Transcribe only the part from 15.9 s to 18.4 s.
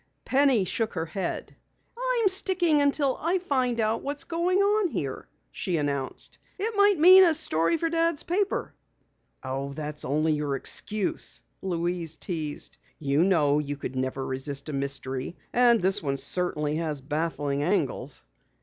one certainly has baffling angles."